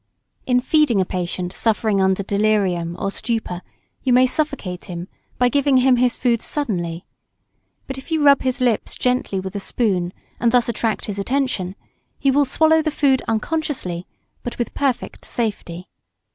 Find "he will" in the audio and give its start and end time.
12.17-12.45